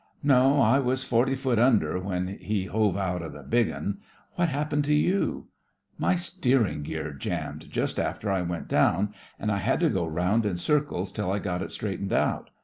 "No, 0.23 0.59
I 0.59 0.79
was 0.79 1.03
forty 1.03 1.35
foot 1.35 1.59
under 1.59 1.99
when 1.99 2.29
he 2.41 2.65
hove 2.65 2.97
out 2.97 3.21
the 3.33 3.43
big 3.43 3.69
'un. 3.71 3.99
What 4.33 4.49
hap 4.49 4.71
pened 4.71 4.83
to 4.85 4.95
you?" 4.95 5.49
"My 5.99 6.15
steering 6.15 6.81
gear 6.81 7.13
jammed 7.13 7.69
just 7.69 7.99
after 7.99 8.31
I 8.31 8.41
went 8.41 8.67
down, 8.67 9.13
and 9.37 9.51
I 9.51 9.57
had 9.59 9.79
to 9.81 9.89
go 9.89 10.07
round 10.07 10.43
in 10.43 10.57
circles 10.57 11.11
till 11.11 11.31
I 11.31 11.37
got 11.37 11.61
it 11.61 11.71
straight 11.71 12.01
ened 12.03 12.13
out. 12.13 12.49